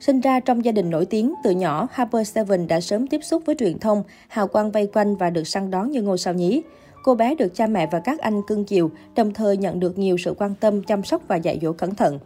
[0.00, 3.42] Sinh ra trong gia đình nổi tiếng, từ nhỏ, Harper Seven đã sớm tiếp xúc
[3.46, 6.62] với truyền thông, hào quang vây quanh và được săn đón như ngôi sao nhí.
[7.02, 10.16] Cô bé được cha mẹ và các anh cưng chiều, đồng thời nhận được nhiều
[10.18, 12.18] sự quan tâm, chăm sóc và dạy dỗ cẩn thận.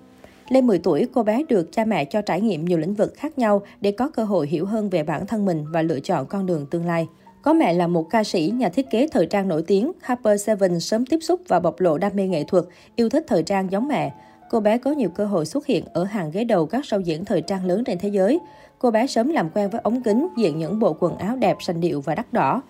[0.48, 3.38] Lên 10 tuổi, cô bé được cha mẹ cho trải nghiệm nhiều lĩnh vực khác
[3.38, 6.46] nhau để có cơ hội hiểu hơn về bản thân mình và lựa chọn con
[6.46, 7.06] đường tương lai.
[7.42, 10.80] Có mẹ là một ca sĩ, nhà thiết kế thời trang nổi tiếng, Harper Seven
[10.80, 12.64] sớm tiếp xúc và bộc lộ đam mê nghệ thuật,
[12.96, 14.12] yêu thích thời trang giống mẹ.
[14.52, 17.24] Cô bé có nhiều cơ hội xuất hiện ở hàng ghế đầu các show diễn
[17.24, 18.40] thời trang lớn trên thế giới.
[18.78, 21.80] Cô bé sớm làm quen với ống kính, diện những bộ quần áo đẹp, sành
[21.80, 22.62] điệu và đắt đỏ.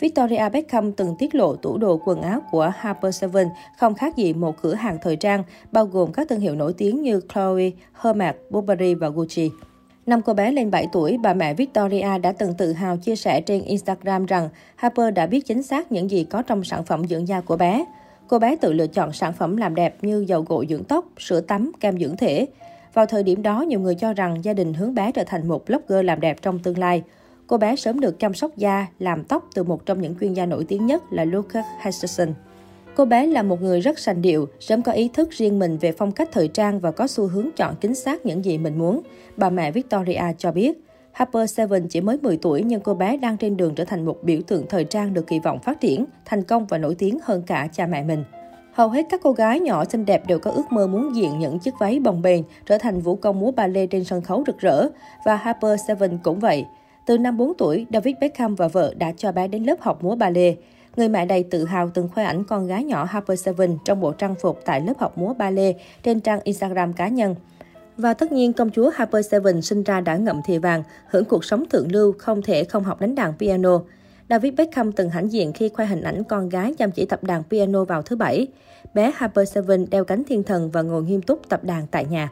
[0.00, 3.48] Victoria Beckham từng tiết lộ tủ đồ quần áo của Harper Seven
[3.78, 7.02] không khác gì một cửa hàng thời trang, bao gồm các thương hiệu nổi tiếng
[7.02, 7.70] như Chloe,
[8.02, 9.50] Hermes, Burberry và Gucci.
[10.06, 13.40] Năm cô bé lên 7 tuổi, bà mẹ Victoria đã từng tự hào chia sẻ
[13.40, 17.28] trên Instagram rằng Harper đã biết chính xác những gì có trong sản phẩm dưỡng
[17.28, 17.84] da của bé.
[18.28, 21.40] Cô bé tự lựa chọn sản phẩm làm đẹp như dầu gội dưỡng tóc, sữa
[21.40, 22.46] tắm, kem dưỡng thể.
[22.94, 25.64] Vào thời điểm đó, nhiều người cho rằng gia đình hướng bé trở thành một
[25.66, 27.02] blogger làm đẹp trong tương lai.
[27.46, 30.46] Cô bé sớm được chăm sóc da, làm tóc từ một trong những chuyên gia
[30.46, 32.28] nổi tiếng nhất là Lucas Hutcherson.
[32.94, 35.92] Cô bé là một người rất sành điệu, sớm có ý thức riêng mình về
[35.92, 39.02] phong cách thời trang và có xu hướng chọn chính xác những gì mình muốn.
[39.36, 40.87] Bà mẹ Victoria cho biết.
[41.18, 44.16] Harper Seven chỉ mới 10 tuổi nhưng cô bé đang trên đường trở thành một
[44.22, 47.42] biểu tượng thời trang được kỳ vọng phát triển, thành công và nổi tiếng hơn
[47.46, 48.24] cả cha mẹ mình.
[48.72, 51.58] Hầu hết các cô gái nhỏ xinh đẹp đều có ước mơ muốn diện những
[51.58, 54.88] chiếc váy bồng bềnh, trở thành vũ công múa ballet trên sân khấu rực rỡ.
[55.24, 56.64] Và Harper Seven cũng vậy.
[57.06, 60.14] Từ năm 4 tuổi, David Beckham và vợ đã cho bé đến lớp học múa
[60.14, 60.58] ballet.
[60.96, 64.12] Người mẹ đầy tự hào từng khoe ảnh con gái nhỏ Harper Seven trong bộ
[64.12, 67.34] trang phục tại lớp học múa ballet trên trang Instagram cá nhân.
[67.98, 71.44] Và tất nhiên, công chúa Harper Seven sinh ra đã ngậm thìa vàng, hưởng cuộc
[71.44, 73.80] sống thượng lưu, không thể không học đánh đàn piano.
[74.30, 77.42] David Beckham từng hãnh diện khi khoe hình ảnh con gái chăm chỉ tập đàn
[77.42, 78.46] piano vào thứ Bảy.
[78.94, 82.30] Bé Harper Seven đeo cánh thiên thần và ngồi nghiêm túc tập đàn tại nhà.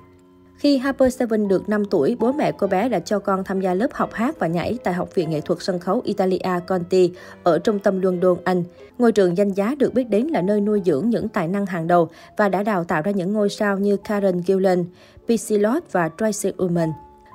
[0.59, 3.75] Khi Harper Seven được 5 tuổi, bố mẹ cô bé đã cho con tham gia
[3.75, 7.11] lớp học hát và nhảy tại Học viện Nghệ thuật Sân khấu Italia Conti
[7.43, 8.65] ở trung tâm London, Anh.
[8.99, 11.87] Ngôi trường danh giá được biết đến là nơi nuôi dưỡng những tài năng hàng
[11.87, 14.85] đầu và đã đào tạo ra những ngôi sao như Karen Gillan,
[15.27, 15.55] PC
[15.93, 16.93] và Tracy Ullman.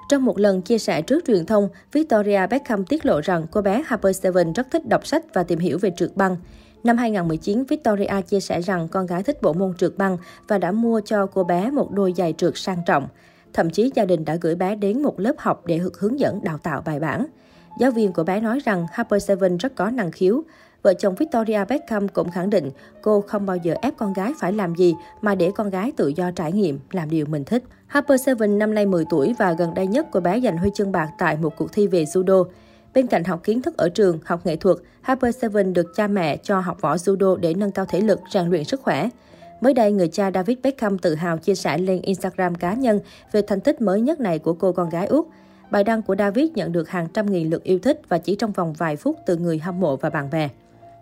[0.10, 3.84] Trong một lần chia sẻ trước truyền thông, Victoria Beckham tiết lộ rằng cô bé
[3.86, 6.38] Harper Seven rất thích đọc sách và tìm hiểu về trượt băng.
[6.84, 10.72] Năm 2019, Victoria chia sẻ rằng con gái thích bộ môn trượt băng và đã
[10.72, 13.08] mua cho cô bé một đôi giày trượt sang trọng.
[13.54, 16.44] Thậm chí gia đình đã gửi bé đến một lớp học để được hướng dẫn
[16.44, 17.26] đào tạo bài bản.
[17.80, 20.44] Giáo viên của bé nói rằng Harper Seven rất có năng khiếu.
[20.84, 22.72] Vợ chồng Victoria Beckham cũng khẳng định
[23.02, 26.08] cô không bao giờ ép con gái phải làm gì mà để con gái tự
[26.08, 27.64] do trải nghiệm, làm điều mình thích.
[27.88, 30.92] Harper Seven năm nay 10 tuổi và gần đây nhất cô bé giành huy chương
[30.92, 32.46] bạc tại một cuộc thi về judo.
[32.94, 36.38] Bên cạnh học kiến thức ở trường, học nghệ thuật, Harper Seven được cha mẹ
[36.38, 39.10] cho học võ judo để nâng cao thể lực, rèn luyện sức khỏe.
[39.62, 43.00] Mới đây, người cha David Beckham tự hào chia sẻ lên Instagram cá nhân
[43.32, 45.28] về thành tích mới nhất này của cô con gái Úc.
[45.72, 48.52] Bài đăng của David nhận được hàng trăm nghìn lượt yêu thích và chỉ trong
[48.52, 50.50] vòng vài phút từ người hâm mộ và bạn bè.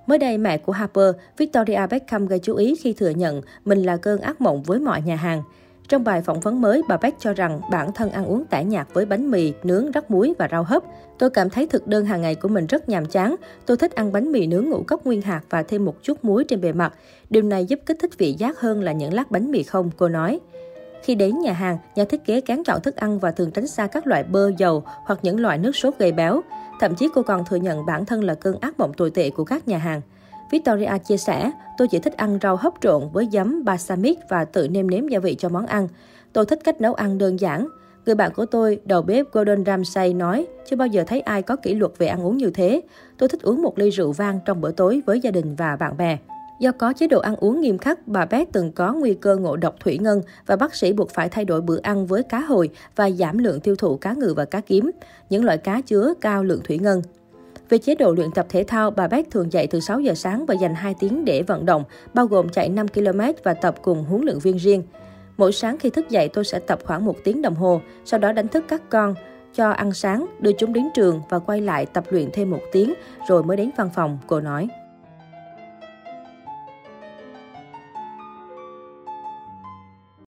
[0.09, 3.97] Mới đây, mẹ của Harper, Victoria Beckham gây chú ý khi thừa nhận mình là
[3.97, 5.43] cơn ác mộng với mọi nhà hàng.
[5.87, 8.87] Trong bài phỏng vấn mới, bà Beck cho rằng bản thân ăn uống tẻ nhạt
[8.93, 10.83] với bánh mì, nướng, rắc muối và rau hấp.
[11.19, 13.35] Tôi cảm thấy thực đơn hàng ngày của mình rất nhàm chán.
[13.65, 16.43] Tôi thích ăn bánh mì nướng ngũ cốc nguyên hạt và thêm một chút muối
[16.43, 16.93] trên bề mặt.
[17.29, 20.07] Điều này giúp kích thích vị giác hơn là những lát bánh mì không, cô
[20.07, 20.39] nói.
[21.03, 23.87] Khi đến nhà hàng, nhà thiết kế kén chọn thức ăn và thường tránh xa
[23.87, 26.41] các loại bơ, dầu hoặc những loại nước sốt gây béo.
[26.79, 29.43] Thậm chí cô còn thừa nhận bản thân là cơn ác mộng tồi tệ của
[29.43, 30.01] các nhà hàng.
[30.51, 34.67] Victoria chia sẻ, tôi chỉ thích ăn rau hấp trộn với giấm balsamic và tự
[34.67, 35.87] nêm nếm gia vị cho món ăn.
[36.33, 37.67] Tôi thích cách nấu ăn đơn giản.
[38.05, 41.55] Người bạn của tôi, đầu bếp Gordon Ramsay nói, chưa bao giờ thấy ai có
[41.55, 42.81] kỷ luật về ăn uống như thế.
[43.17, 45.97] Tôi thích uống một ly rượu vang trong bữa tối với gia đình và bạn
[45.97, 46.17] bè.
[46.59, 49.57] Do có chế độ ăn uống nghiêm khắc, bà Beth từng có nguy cơ ngộ
[49.57, 52.69] độc thủy ngân và bác sĩ buộc phải thay đổi bữa ăn với cá hồi
[52.95, 54.91] và giảm lượng tiêu thụ cá ngừ và cá kiếm,
[55.29, 57.01] những loại cá chứa cao lượng thủy ngân.
[57.69, 60.45] Về chế độ luyện tập thể thao, bà Beck thường dậy từ 6 giờ sáng
[60.45, 61.83] và dành 2 tiếng để vận động,
[62.13, 64.83] bao gồm chạy 5 km và tập cùng huấn luyện viên riêng.
[65.37, 68.31] Mỗi sáng khi thức dậy tôi sẽ tập khoảng một tiếng đồng hồ, sau đó
[68.31, 69.15] đánh thức các con,
[69.53, 72.93] cho ăn sáng, đưa chúng đến trường và quay lại tập luyện thêm một tiếng
[73.27, 74.67] rồi mới đến văn phòng, cô nói.